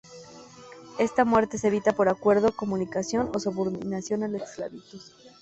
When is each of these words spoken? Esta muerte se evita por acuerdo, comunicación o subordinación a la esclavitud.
Esta 0.97 1.25
muerte 1.25 1.59
se 1.59 1.67
evita 1.67 1.93
por 1.93 2.09
acuerdo, 2.09 2.55
comunicación 2.55 3.29
o 3.35 3.39
subordinación 3.39 4.23
a 4.23 4.27
la 4.29 4.39
esclavitud. 4.39 4.99